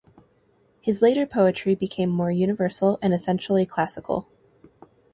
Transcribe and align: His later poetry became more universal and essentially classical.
His 0.79 1.03
later 1.03 1.27
poetry 1.27 1.75
became 1.75 2.09
more 2.09 2.31
universal 2.31 2.97
and 3.03 3.13
essentially 3.13 3.67
classical. 3.67 4.27